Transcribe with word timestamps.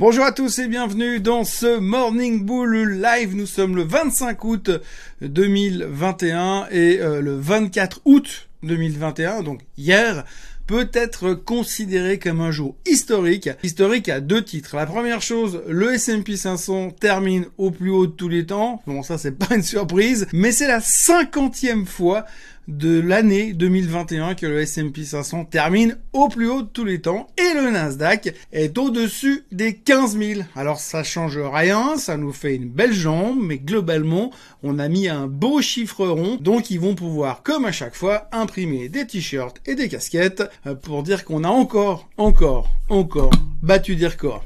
Bonjour 0.00 0.24
à 0.24 0.30
tous 0.30 0.60
et 0.60 0.68
bienvenue 0.68 1.18
dans 1.18 1.42
ce 1.42 1.80
Morning 1.80 2.44
Bull 2.44 3.02
Live. 3.02 3.34
Nous 3.34 3.46
sommes 3.46 3.74
le 3.74 3.82
25 3.82 4.44
août 4.44 4.70
2021 5.22 6.68
et 6.70 7.00
euh, 7.00 7.20
le 7.20 7.36
24 7.36 8.02
août 8.04 8.48
2021, 8.62 9.42
donc 9.42 9.62
hier, 9.76 10.24
peut 10.68 10.88
être 10.92 11.34
considéré 11.34 12.20
comme 12.20 12.40
un 12.40 12.52
jour 12.52 12.76
historique. 12.86 13.50
Historique 13.64 14.08
à 14.08 14.20
deux 14.20 14.44
titres. 14.44 14.76
La 14.76 14.86
première 14.86 15.20
chose, 15.20 15.62
le 15.66 15.94
S&P 15.94 16.36
500 16.36 16.90
termine 16.90 17.46
au 17.56 17.72
plus 17.72 17.90
haut 17.90 18.06
de 18.06 18.12
tous 18.12 18.28
les 18.28 18.46
temps. 18.46 18.80
Bon, 18.86 19.02
ça 19.02 19.18
c'est 19.18 19.32
pas 19.32 19.56
une 19.56 19.64
surprise, 19.64 20.28
mais 20.32 20.52
c'est 20.52 20.68
la 20.68 20.80
cinquantième 20.80 21.86
fois 21.86 22.24
de 22.68 23.00
l'année 23.00 23.54
2021 23.54 24.34
que 24.34 24.46
le 24.46 24.60
S&P 24.60 25.04
500 25.04 25.46
termine 25.46 25.96
au 26.12 26.28
plus 26.28 26.48
haut 26.48 26.62
de 26.62 26.68
tous 26.68 26.84
les 26.84 27.00
temps 27.00 27.26
et 27.38 27.54
le 27.54 27.70
Nasdaq 27.70 28.34
est 28.52 28.76
au-dessus 28.76 29.44
des 29.50 29.74
15 29.74 30.18
000. 30.18 30.40
Alors 30.54 30.78
ça 30.78 31.02
change 31.02 31.38
rien, 31.38 31.96
ça 31.96 32.16
nous 32.18 32.32
fait 32.32 32.54
une 32.54 32.68
belle 32.68 32.92
jambe, 32.92 33.38
mais 33.40 33.58
globalement 33.58 34.30
on 34.62 34.78
a 34.78 34.88
mis 34.88 35.08
un 35.08 35.26
beau 35.26 35.62
chiffre 35.62 36.06
rond, 36.06 36.36
donc 36.40 36.70
ils 36.70 36.80
vont 36.80 36.94
pouvoir 36.94 37.42
comme 37.42 37.64
à 37.64 37.72
chaque 37.72 37.94
fois 37.94 38.28
imprimer 38.32 38.88
des 38.88 39.06
t-shirts 39.06 39.60
et 39.66 39.74
des 39.74 39.88
casquettes 39.88 40.44
euh, 40.66 40.74
pour 40.74 41.02
dire 41.02 41.24
qu'on 41.24 41.44
a 41.44 41.48
encore, 41.48 42.08
encore, 42.18 42.70
encore 42.90 43.30
battu 43.62 43.96
des 43.96 44.06
records. 44.06 44.44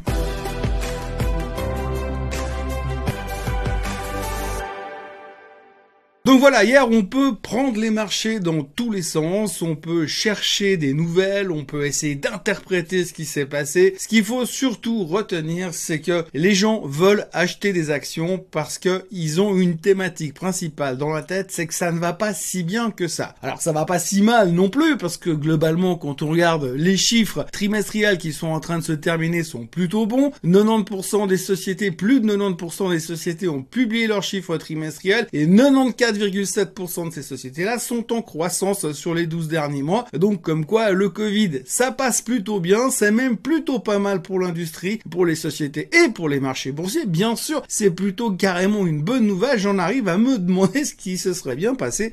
Donc 6.33 6.41
voilà, 6.41 6.65
hier 6.65 6.89
on 6.91 7.05
peut 7.05 7.35
prendre 7.35 7.79
les 7.79 7.91
marchés 7.91 8.41
dans 8.41 8.63
tous 8.63 8.91
les 8.91 9.03
sens, 9.03 9.61
on 9.61 9.77
peut 9.77 10.07
chercher 10.07 10.79
des 10.79 10.95
nouvelles, 10.95 11.51
on 11.51 11.67
peut 11.67 11.85
essayer 11.85 12.15
d'interpréter 12.15 13.05
ce 13.05 13.13
qui 13.13 13.27
s'est 13.27 13.45
passé. 13.45 13.95
Ce 13.99 14.09
qu'il 14.09 14.25
faut 14.25 14.47
surtout 14.47 15.05
retenir, 15.05 15.75
c'est 15.75 16.01
que 16.01 16.25
les 16.33 16.55
gens 16.55 16.87
veulent 16.87 17.27
acheter 17.35 17.75
des 17.75 17.91
actions 17.91 18.43
parce 18.51 18.79
que 18.79 19.05
ils 19.11 19.43
ont 19.43 19.59
une 19.59 19.77
thématique 19.77 20.33
principale 20.33 20.97
dans 20.97 21.11
la 21.11 21.21
tête, 21.21 21.51
c'est 21.51 21.67
que 21.67 21.75
ça 21.75 21.93
ne 21.93 21.99
va 21.99 22.15
pas 22.15 22.33
si 22.33 22.63
bien 22.63 22.91
que 22.91 23.09
ça. 23.09 23.35
Alors 23.43 23.61
ça 23.61 23.73
va 23.73 23.85
pas 23.85 23.99
si 23.99 24.23
mal 24.23 24.53
non 24.53 24.71
plus 24.71 24.97
parce 24.97 25.19
que 25.19 25.29
globalement 25.29 25.97
quand 25.97 26.23
on 26.23 26.31
regarde 26.31 26.65
les 26.65 26.97
chiffres 26.97 27.45
trimestriels 27.53 28.17
qui 28.17 28.33
sont 28.33 28.49
en 28.49 28.61
train 28.61 28.79
de 28.79 28.85
se 28.85 28.93
terminer 28.93 29.43
sont 29.43 29.67
plutôt 29.67 30.07
bons. 30.07 30.33
90% 30.47 31.29
des 31.29 31.37
sociétés, 31.37 31.91
plus 31.91 32.21
de 32.21 32.27
90% 32.27 32.89
des 32.89 33.01
sociétés 33.01 33.49
ont 33.49 33.63
publié 33.63 34.07
leurs 34.07 34.23
chiffres 34.23 34.57
trimestriels 34.57 35.27
et 35.35 35.47
94 35.47 36.22
4,7% 36.27 37.09
de 37.09 37.15
ces 37.15 37.23
sociétés-là 37.23 37.79
sont 37.79 38.13
en 38.13 38.23
croissance 38.23 38.93
sur 38.93 39.15
les 39.15 39.27
12 39.27 39.49
derniers 39.49 39.83
mois. 39.83 40.07
Donc 40.13 40.43
comme 40.43 40.65
quoi 40.65 40.93
le 40.93 41.09
Covid, 41.09 41.63
ça 41.67 41.93
passe 41.93 42.23
plutôt 42.23 42.61
bien, 42.61 42.91
c'est 42.91 43.11
même 43.11 43.37
plutôt 43.37 43.79
pas 43.79 43.99
mal 43.99 44.23
pour 44.23 44.41
l'industrie, 44.41 45.01
pour 45.11 45.27
les 45.27 45.35
sociétés 45.35 45.89
et 45.93 46.11
pour 46.11 46.29
les 46.29 46.41
marchés 46.41 46.73
boursiers. 46.73 47.07
Bien 47.07 47.37
sûr, 47.37 47.63
c'est 47.69 47.91
plutôt 47.91 48.31
carrément 48.33 48.87
une 48.87 49.03
bonne 49.03 49.27
nouvelle. 49.27 49.59
J'en 49.59 49.79
arrive 49.79 50.09
à 50.09 50.19
me 50.19 50.39
demander 50.39 50.85
ce 50.85 50.95
qui 50.95 51.19
se 51.19 51.33
serait 51.33 51.57
bien 51.57 51.75
passé 51.75 52.13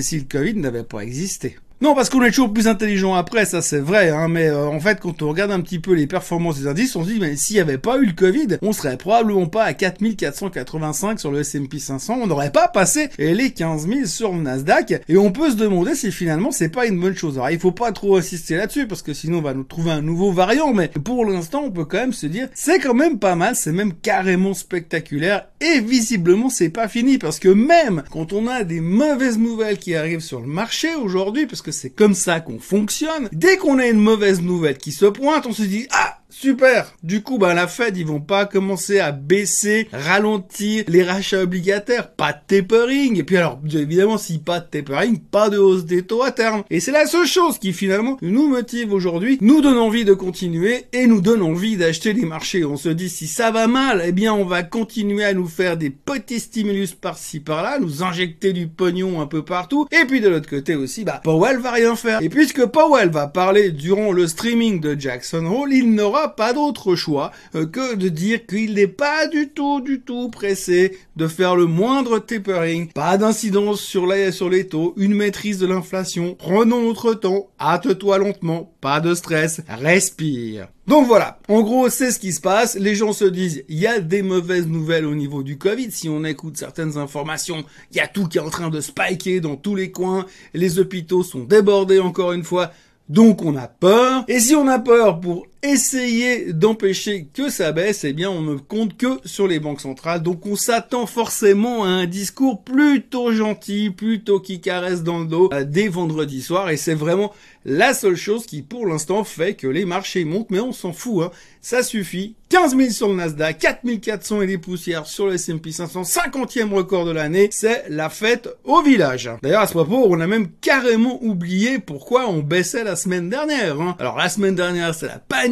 si 0.00 0.18
le 0.18 0.24
Covid 0.24 0.54
n'avait 0.54 0.84
pas 0.84 1.00
existé. 1.00 1.56
Non, 1.82 1.94
parce 1.94 2.08
qu'on 2.08 2.22
est 2.22 2.30
toujours 2.30 2.54
plus 2.54 2.68
intelligent 2.68 3.12
après, 3.12 3.44
ça 3.44 3.60
c'est 3.60 3.80
vrai, 3.80 4.08
hein, 4.08 4.28
mais 4.28 4.46
euh, 4.46 4.66
en 4.66 4.80
fait, 4.80 4.98
quand 4.98 5.20
on 5.20 5.28
regarde 5.28 5.50
un 5.50 5.60
petit 5.60 5.78
peu 5.78 5.92
les 5.92 6.06
performances 6.06 6.58
des 6.58 6.68
indices, 6.68 6.96
on 6.96 7.04
se 7.04 7.10
dit, 7.10 7.18
mais 7.20 7.36
s'il 7.36 7.56
n'y 7.56 7.60
avait 7.60 7.76
pas 7.76 7.98
eu 7.98 8.06
le 8.06 8.14
Covid, 8.14 8.56
on 8.62 8.72
serait 8.72 8.96
probablement 8.96 9.44
pas 9.44 9.64
à 9.64 9.74
4485 9.74 11.20
sur 11.20 11.30
le 11.30 11.40
S&P 11.40 11.78
500, 11.78 12.20
on 12.22 12.28
n'aurait 12.28 12.50
pas 12.50 12.68
passé 12.68 13.10
les 13.18 13.50
15 13.50 13.88
000 13.88 14.06
sur 14.06 14.32
le 14.32 14.40
Nasdaq, 14.40 15.02
et 15.06 15.18
on 15.18 15.30
peut 15.32 15.50
se 15.50 15.56
demander 15.56 15.94
si 15.94 16.10
finalement 16.12 16.50
c'est 16.50 16.70
pas 16.70 16.86
une 16.86 16.98
bonne 16.98 17.14
chose. 17.14 17.34
Alors, 17.34 17.50
il 17.50 17.58
faut 17.58 17.72
pas 17.72 17.92
trop 17.92 18.16
insister 18.16 18.56
là-dessus, 18.56 18.86
parce 18.86 19.02
que 19.02 19.12
sinon 19.12 19.38
on 19.38 19.42
va 19.42 19.52
nous 19.52 19.62
trouver 19.62 19.90
un 19.90 20.00
nouveau 20.00 20.32
variant, 20.32 20.72
mais 20.72 20.88
pour 20.88 21.26
l'instant, 21.26 21.64
on 21.66 21.70
peut 21.70 21.84
quand 21.84 21.98
même 21.98 22.14
se 22.14 22.26
dire, 22.26 22.48
c'est 22.54 22.78
quand 22.78 22.94
même 22.94 23.18
pas 23.18 23.36
mal, 23.36 23.54
c'est 23.54 23.72
même 23.72 23.92
carrément 23.92 24.54
spectaculaire, 24.54 25.48
et 25.60 25.80
visiblement 25.80 26.48
c'est 26.48 26.70
pas 26.70 26.88
fini, 26.88 27.18
parce 27.18 27.38
que 27.38 27.50
même 27.50 28.02
quand 28.10 28.32
on 28.32 28.46
a 28.46 28.64
des 28.64 28.80
mauvaises 28.80 29.38
nouvelles 29.38 29.76
qui 29.76 29.94
arrivent 29.94 30.20
sur 30.20 30.40
le 30.40 30.46
marché 30.46 30.94
aujourd'hui, 30.94 31.44
parce 31.44 31.60
que 31.60 31.65
c'est 31.72 31.90
comme 31.90 32.14
ça 32.14 32.40
qu'on 32.40 32.58
fonctionne. 32.58 33.28
Dès 33.32 33.56
qu'on 33.56 33.78
a 33.78 33.86
une 33.86 34.00
mauvaise 34.00 34.42
nouvelle 34.42 34.78
qui 34.78 34.92
se 34.92 35.06
pointe, 35.06 35.46
on 35.46 35.52
se 35.52 35.62
dit 35.62 35.86
ah 35.90 36.15
Super. 36.38 36.92
Du 37.02 37.22
coup, 37.22 37.38
bah, 37.38 37.54
la 37.54 37.66
Fed, 37.66 37.96
ils 37.96 38.04
vont 38.04 38.20
pas 38.20 38.44
commencer 38.44 38.98
à 38.98 39.10
baisser, 39.10 39.88
ralentir 39.90 40.84
les 40.86 41.02
rachats 41.02 41.40
obligataires. 41.40 42.10
Pas 42.10 42.34
de 42.34 42.60
tapering. 42.60 43.18
Et 43.18 43.22
puis 43.22 43.38
alors, 43.38 43.58
évidemment, 43.72 44.18
si 44.18 44.36
pas 44.36 44.60
de 44.60 44.66
tapering, 44.66 45.18
pas 45.18 45.48
de 45.48 45.56
hausse 45.56 45.86
des 45.86 46.02
taux 46.02 46.22
à 46.22 46.32
terme. 46.32 46.62
Et 46.68 46.78
c'est 46.78 46.92
la 46.92 47.06
seule 47.06 47.26
chose 47.26 47.58
qui 47.58 47.72
finalement 47.72 48.18
nous 48.20 48.48
motive 48.48 48.92
aujourd'hui, 48.92 49.38
nous 49.40 49.62
donne 49.62 49.78
envie 49.78 50.04
de 50.04 50.12
continuer 50.12 50.84
et 50.92 51.06
nous 51.06 51.22
donne 51.22 51.40
envie 51.40 51.78
d'acheter 51.78 52.12
les 52.12 52.26
marchés. 52.26 52.66
On 52.66 52.76
se 52.76 52.90
dit, 52.90 53.08
si 53.08 53.28
ça 53.28 53.50
va 53.50 53.66
mal, 53.66 54.02
eh 54.04 54.12
bien, 54.12 54.34
on 54.34 54.44
va 54.44 54.62
continuer 54.62 55.24
à 55.24 55.32
nous 55.32 55.48
faire 55.48 55.78
des 55.78 55.88
petits 55.88 56.40
stimulus 56.40 56.92
par-ci 56.92 57.40
par-là, 57.40 57.78
nous 57.78 58.02
injecter 58.02 58.52
du 58.52 58.66
pognon 58.66 59.22
un 59.22 59.26
peu 59.26 59.42
partout. 59.42 59.86
Et 59.90 60.04
puis 60.04 60.20
de 60.20 60.28
l'autre 60.28 60.50
côté 60.50 60.74
aussi, 60.74 61.02
bah, 61.02 61.22
Powell 61.24 61.60
va 61.60 61.70
rien 61.70 61.96
faire. 61.96 62.20
Et 62.20 62.28
puisque 62.28 62.66
Powell 62.66 63.08
va 63.08 63.26
parler 63.26 63.70
durant 63.70 64.12
le 64.12 64.26
streaming 64.26 64.80
de 64.80 65.00
Jackson 65.00 65.46
Hole, 65.46 65.72
il 65.72 65.94
n'aura 65.94 66.25
pas 66.28 66.52
d'autre 66.52 66.96
choix 66.96 67.32
euh, 67.54 67.66
que 67.66 67.94
de 67.94 68.08
dire 68.08 68.46
qu'il 68.46 68.74
n'est 68.74 68.86
pas 68.86 69.26
du 69.26 69.48
tout, 69.48 69.80
du 69.80 70.00
tout 70.00 70.28
pressé 70.30 70.98
de 71.16 71.26
faire 71.28 71.56
le 71.56 71.66
moindre 71.66 72.18
tapering, 72.18 72.92
pas 72.92 73.16
d'incidence 73.16 73.80
sur, 73.80 74.12
sur 74.32 74.50
les 74.50 74.66
taux, 74.66 74.94
une 74.96 75.14
maîtrise 75.14 75.58
de 75.58 75.66
l'inflation, 75.66 76.36
prenons 76.38 76.82
notre 76.82 77.14
temps, 77.14 77.48
hâte-toi 77.60 78.18
lentement, 78.18 78.72
pas 78.80 79.00
de 79.00 79.14
stress, 79.14 79.60
respire. 79.68 80.68
Donc 80.86 81.06
voilà, 81.06 81.40
en 81.48 81.62
gros 81.62 81.88
c'est 81.88 82.12
ce 82.12 82.20
qui 82.20 82.32
se 82.32 82.40
passe, 82.40 82.76
les 82.76 82.94
gens 82.94 83.12
se 83.12 83.24
disent 83.24 83.64
il 83.68 83.78
y 83.78 83.88
a 83.88 83.98
des 83.98 84.22
mauvaises 84.22 84.68
nouvelles 84.68 85.04
au 85.06 85.16
niveau 85.16 85.42
du 85.42 85.58
Covid, 85.58 85.90
si 85.90 86.08
on 86.08 86.24
écoute 86.24 86.56
certaines 86.56 86.96
informations, 86.96 87.64
il 87.90 87.96
y 87.96 88.00
a 88.00 88.06
tout 88.06 88.28
qui 88.28 88.38
est 88.38 88.42
en 88.42 88.50
train 88.50 88.70
de 88.70 88.80
spiker 88.80 89.40
dans 89.40 89.56
tous 89.56 89.74
les 89.74 89.90
coins, 89.90 90.26
les 90.54 90.78
hôpitaux 90.78 91.24
sont 91.24 91.44
débordés 91.44 91.98
encore 91.98 92.32
une 92.32 92.44
fois, 92.44 92.70
donc 93.08 93.42
on 93.42 93.56
a 93.56 93.68
peur. 93.68 94.24
Et 94.28 94.40
si 94.40 94.54
on 94.54 94.66
a 94.68 94.78
peur 94.78 95.20
pour 95.20 95.46
essayer 95.62 96.52
d'empêcher 96.52 97.28
que 97.32 97.48
ça 97.48 97.72
baisse, 97.72 98.04
eh 98.04 98.12
bien 98.12 98.30
on 98.30 98.42
ne 98.42 98.56
compte 98.56 98.96
que 98.96 99.18
sur 99.24 99.46
les 99.46 99.58
banques 99.58 99.80
centrales. 99.80 100.22
Donc 100.22 100.46
on 100.46 100.56
s'attend 100.56 101.06
forcément 101.06 101.84
à 101.84 101.88
un 101.88 102.06
discours 102.06 102.62
plutôt 102.62 103.32
gentil, 103.32 103.90
plutôt 103.90 104.40
qui 104.40 104.60
caresse 104.60 105.02
dans 105.02 105.20
le 105.20 105.26
dos 105.26 105.50
euh, 105.52 105.64
dès 105.64 105.88
vendredi 105.88 106.42
soir. 106.42 106.70
Et 106.70 106.76
c'est 106.76 106.94
vraiment 106.94 107.32
la 107.64 107.94
seule 107.94 108.16
chose 108.16 108.46
qui 108.46 108.62
pour 108.62 108.86
l'instant 108.86 109.24
fait 109.24 109.54
que 109.54 109.66
les 109.66 109.84
marchés 109.84 110.24
montent. 110.24 110.50
Mais 110.50 110.60
on 110.60 110.72
s'en 110.72 110.92
fout, 110.92 111.24
hein. 111.24 111.30
ça 111.60 111.82
suffit. 111.82 112.36
15 112.48 112.76
000 112.76 112.90
sur 112.90 113.08
le 113.08 113.16
Nasdaq, 113.16 113.58
4400 113.58 114.42
et 114.42 114.46
des 114.46 114.58
poussières 114.58 115.04
sur 115.04 115.26
le 115.26 115.34
S&P 115.34 115.72
500, 115.72 116.02
50e 116.02 116.72
record 116.72 117.04
de 117.04 117.10
l'année, 117.10 117.48
c'est 117.50 117.86
la 117.88 118.08
fête 118.08 118.48
au 118.62 118.82
village. 118.82 119.28
D'ailleurs, 119.42 119.62
à 119.62 119.66
ce 119.66 119.72
propos, 119.72 120.06
on 120.08 120.20
a 120.20 120.28
même 120.28 120.46
carrément 120.60 121.18
oublié 121.24 121.80
pourquoi 121.80 122.28
on 122.28 122.38
baissait 122.38 122.84
la 122.84 122.94
semaine 122.94 123.28
dernière. 123.28 123.80
Hein. 123.80 123.96
Alors 123.98 124.16
la 124.16 124.28
semaine 124.28 124.54
dernière, 124.54 124.94
c'est 124.94 125.08
la 125.08 125.18
panique 125.18 125.45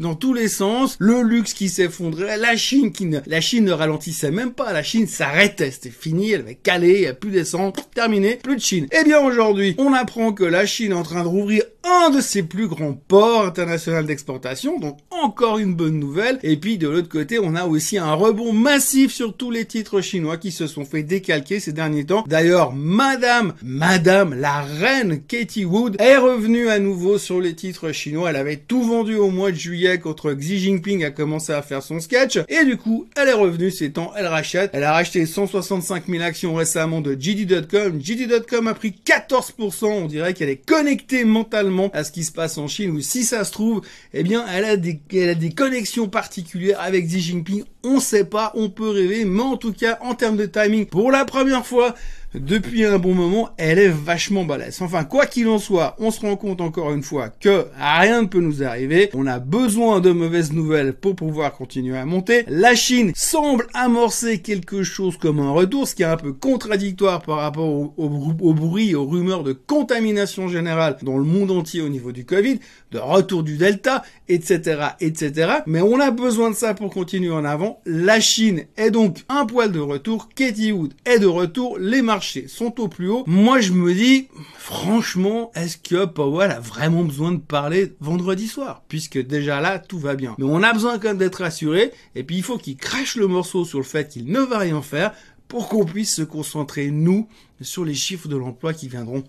dans 0.00 0.14
tous 0.14 0.34
les 0.34 0.48
sens, 0.48 0.96
le 0.98 1.22
luxe 1.22 1.54
qui 1.54 1.68
s'effondrait, 1.68 2.36
la 2.36 2.56
Chine 2.56 2.92
qui 2.92 3.06
ne, 3.06 3.20
la 3.26 3.40
Chine 3.40 3.64
ne 3.64 3.72
ralentissait 3.72 4.30
même 4.30 4.52
pas, 4.52 4.72
la 4.72 4.82
Chine 4.82 5.06
s'arrêtait, 5.06 5.70
c'était 5.70 5.90
fini, 5.90 6.32
elle 6.32 6.40
avait 6.40 6.54
calé, 6.54 7.06
a 7.06 7.14
plus 7.14 7.30
d'essence, 7.30 7.74
terminé, 7.94 8.38
plus 8.42 8.56
de 8.56 8.60
Chine. 8.60 8.86
Eh 8.92 9.04
bien 9.04 9.20
aujourd'hui, 9.20 9.74
on 9.78 9.92
apprend 9.92 10.32
que 10.32 10.44
la 10.44 10.66
Chine 10.66 10.92
est 10.92 10.94
en 10.94 11.02
train 11.02 11.22
de 11.22 11.28
rouvrir 11.28 11.62
un 11.84 12.10
de 12.10 12.20
ses 12.20 12.42
plus 12.42 12.68
grands 12.68 12.92
ports 12.92 13.46
internationaux 13.46 14.02
d'exportation, 14.02 14.78
donc 14.78 14.98
encore 15.10 15.58
une 15.58 15.74
bonne 15.74 15.98
nouvelle. 15.98 16.38
Et 16.42 16.56
puis 16.56 16.78
de 16.78 16.88
l'autre 16.88 17.08
côté, 17.08 17.38
on 17.38 17.54
a 17.54 17.66
aussi 17.66 17.98
un 17.98 18.12
rebond 18.12 18.52
massif 18.52 19.12
sur 19.12 19.34
tous 19.34 19.50
les 19.50 19.64
titres 19.64 20.00
chinois 20.00 20.36
qui 20.36 20.50
se 20.50 20.66
sont 20.66 20.84
fait 20.84 21.02
décalquer 21.02 21.60
ces 21.60 21.72
derniers 21.72 22.04
temps. 22.04 22.24
D'ailleurs, 22.26 22.72
Madame, 22.74 23.54
Madame, 23.62 24.34
la 24.34 24.60
reine 24.60 25.22
Katie 25.26 25.64
Wood 25.64 25.96
est 25.98 26.16
revenue 26.16 26.68
à 26.68 26.78
nouveau 26.78 27.18
sur 27.18 27.40
les 27.40 27.54
titres 27.54 27.92
chinois. 27.92 28.30
Elle 28.30 28.36
avait 28.36 28.56
tout 28.56 28.82
vendu 28.82 29.16
au 29.16 29.30
mois 29.38 29.52
de 29.52 29.56
juillet 29.56 29.98
contre 29.98 30.32
Xi 30.32 30.58
Jinping 30.58 31.04
a 31.04 31.10
commencé 31.12 31.52
à 31.52 31.62
faire 31.62 31.80
son 31.80 32.00
sketch. 32.00 32.40
Et 32.48 32.64
du 32.64 32.76
coup, 32.76 33.06
elle 33.16 33.28
est 33.28 33.32
revenue 33.32 33.70
ces 33.70 33.92
temps, 33.92 34.12
elle 34.16 34.26
rachète. 34.26 34.70
Elle 34.74 34.82
a 34.82 34.92
racheté 34.92 35.26
165 35.26 36.08
000 36.08 36.24
actions 36.24 36.54
récemment 36.54 37.00
de 37.00 37.16
JD.com. 37.18 38.00
JD.com 38.02 38.66
a 38.66 38.74
pris 38.74 38.94
14%. 39.06 39.86
On 39.86 40.06
dirait 40.06 40.34
qu'elle 40.34 40.48
est 40.48 40.66
connectée 40.66 41.24
mentalement 41.24 41.88
à 41.92 42.02
ce 42.02 42.10
qui 42.10 42.24
se 42.24 42.32
passe 42.32 42.58
en 42.58 42.66
Chine, 42.66 42.90
ou 42.90 43.00
si 43.00 43.22
ça 43.22 43.44
se 43.44 43.52
trouve, 43.52 43.82
eh 44.12 44.24
bien, 44.24 44.44
elle 44.52 44.64
a 44.64 44.76
des, 44.76 45.00
elle 45.12 45.30
a 45.30 45.34
des 45.36 45.50
connexions 45.50 46.08
particulières 46.08 46.80
avec 46.80 47.06
Xi 47.06 47.20
Jinping 47.20 47.64
On 47.84 48.00
sait 48.00 48.24
pas, 48.24 48.52
on 48.54 48.70
peut 48.70 48.90
rêver, 48.90 49.24
mais 49.24 49.42
en 49.42 49.56
tout 49.56 49.72
cas, 49.72 49.98
en 50.02 50.14
termes 50.14 50.36
de 50.36 50.46
timing, 50.46 50.86
pour 50.86 51.12
la 51.12 51.24
première 51.24 51.64
fois, 51.64 51.94
depuis 52.34 52.84
un 52.84 52.98
bon 52.98 53.14
moment, 53.14 53.50
elle 53.56 53.78
est 53.78 53.88
vachement 53.88 54.44
balèze. 54.44 54.82
Enfin, 54.82 55.04
quoi 55.04 55.24
qu'il 55.24 55.48
en 55.48 55.58
soit, 55.58 55.96
on 55.98 56.10
se 56.10 56.20
rend 56.20 56.36
compte 56.36 56.60
encore 56.60 56.92
une 56.92 57.02
fois 57.02 57.30
que 57.30 57.66
rien 57.78 58.22
ne 58.22 58.26
peut 58.26 58.40
nous 58.40 58.62
arriver. 58.62 59.08
On 59.14 59.26
a 59.26 59.38
besoin 59.38 60.00
de 60.00 60.10
mauvaises 60.10 60.52
nouvelles 60.52 60.92
pour 60.92 61.16
pouvoir 61.16 61.52
continuer 61.52 61.96
à 61.96 62.04
monter. 62.04 62.44
La 62.48 62.74
Chine 62.74 63.12
semble 63.14 63.66
amorcer 63.72 64.40
quelque 64.40 64.82
chose 64.82 65.16
comme 65.16 65.40
un 65.40 65.52
retour, 65.52 65.88
ce 65.88 65.94
qui 65.94 66.02
est 66.02 66.06
un 66.06 66.16
peu 66.18 66.32
contradictoire 66.32 67.22
par 67.22 67.38
rapport 67.38 67.68
au, 67.68 67.94
au 67.96 68.54
bruit, 68.54 68.94
aux 68.94 69.06
rumeurs 69.06 69.42
de 69.42 69.52
contamination 69.52 70.48
générale 70.48 70.98
dans 71.02 71.16
le 71.16 71.24
monde 71.24 71.50
entier 71.50 71.80
au 71.80 71.88
niveau 71.88 72.12
du 72.12 72.26
Covid, 72.26 72.60
de 72.92 72.98
retour 72.98 73.42
du 73.42 73.56
Delta, 73.56 74.02
etc., 74.28 74.80
etc. 75.00 75.52
Mais 75.66 75.80
on 75.80 75.98
a 75.98 76.10
besoin 76.10 76.50
de 76.50 76.56
ça 76.56 76.74
pour 76.74 76.90
continuer 76.90 77.30
en 77.30 77.44
avant. 77.44 77.67
La 77.84 78.20
Chine 78.20 78.66
est 78.76 78.90
donc 78.90 79.24
un 79.28 79.46
poil 79.46 79.72
de 79.72 79.80
retour. 79.80 80.28
Katie 80.34 80.72
Wood 80.72 80.94
est 81.04 81.18
de 81.18 81.26
retour. 81.26 81.78
Les 81.78 82.02
marchés 82.02 82.48
sont 82.48 82.80
au 82.80 82.88
plus 82.88 83.08
haut, 83.08 83.24
moi 83.26 83.60
je 83.60 83.72
me 83.72 83.92
dis, 83.94 84.28
franchement, 84.56 85.50
est-ce 85.54 85.76
que 85.76 86.04
Powell 86.04 86.50
a 86.50 86.60
vraiment 86.60 87.04
besoin 87.04 87.32
de 87.32 87.38
parler 87.38 87.94
vendredi 88.00 88.46
soir? 88.46 88.82
Puisque 88.88 89.18
déjà 89.18 89.60
là, 89.60 89.78
tout 89.78 89.98
va 89.98 90.14
bien. 90.14 90.34
Mais 90.38 90.44
on 90.44 90.62
a 90.62 90.72
besoin 90.72 90.98
quand 90.98 91.08
même 91.08 91.18
d'être 91.18 91.42
rassuré, 91.42 91.92
et 92.14 92.24
puis 92.24 92.36
il 92.36 92.42
faut 92.42 92.58
qu'il 92.58 92.76
crache 92.76 93.16
le 93.16 93.26
morceau 93.26 93.64
sur 93.64 93.78
le 93.78 93.84
fait 93.84 94.08
qu'il 94.08 94.30
ne 94.30 94.40
va 94.40 94.58
rien 94.58 94.82
faire 94.82 95.12
pour 95.48 95.68
qu'on 95.68 95.84
puisse 95.84 96.14
se 96.14 96.22
concentrer, 96.22 96.90
nous, 96.90 97.26
sur 97.60 97.84
les 97.84 97.94
chiffres 97.94 98.28
de 98.28 98.36
l'emploi 98.36 98.74
qui 98.74 98.88
viendront 98.88 99.24